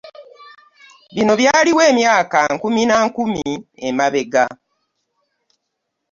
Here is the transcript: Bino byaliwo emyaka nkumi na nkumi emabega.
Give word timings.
Bino 1.15 1.33
byaliwo 1.39 1.81
emyaka 1.91 2.39
nkumi 2.53 2.81
na 2.89 2.95
nkumi 3.05 3.43
emabega. 3.87 4.45